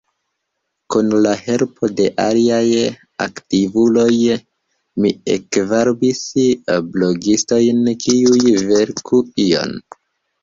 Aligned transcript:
Kun 0.93 1.11
la 1.25 1.31
helpo 1.47 1.87
de 1.97 2.05
aliaj 2.23 2.69
aktivuloj, 3.25 4.05
mi 5.05 5.11
ekvarbis 5.35 6.23
blogistojn 6.95 7.83
kiuj 8.07 8.57
verku 8.71 9.21
ion. 9.45 9.77